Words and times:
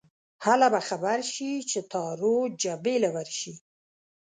هله 0.45 0.67
به 0.73 0.81
خبر 0.87 1.19
شې 1.33 1.51
چې 1.69 1.79
تارو 1.91 2.35
جبې 2.61 2.95
له 3.03 3.09
ورشې 3.15 3.53